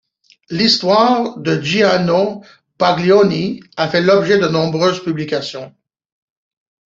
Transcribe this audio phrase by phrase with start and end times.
[0.49, 2.43] L'histoire de Giannino
[2.79, 5.75] Baglioni a fait l'objet de nombreuses publications.